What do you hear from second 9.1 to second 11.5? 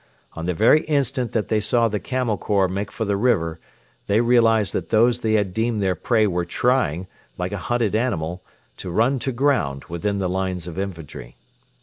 to ground within the lines of infantry.